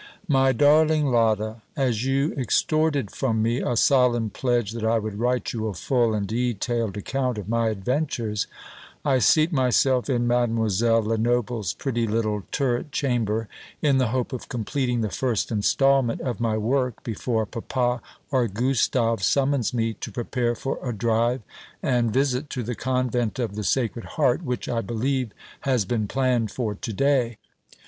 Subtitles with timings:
[0.27, 5.53] My darling Lotta, As you extorted from me a solemn pledge that I would write
[5.53, 8.47] you a full and detailed account of my adventures,
[9.05, 13.47] I seat myself in Mademoiselle Lenoble's pretty little turret chamber,
[13.79, 19.21] in the hope of completing the first instalment of my work before papa or Gustave
[19.21, 21.43] summons me to prepare for a drive
[21.83, 26.49] and visit to the Convent of the Sacred Heart, which, I believe, has been planned
[26.49, 27.37] for to day.